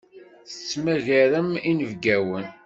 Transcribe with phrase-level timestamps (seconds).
[0.47, 2.45] Tettmagarem inebgawen.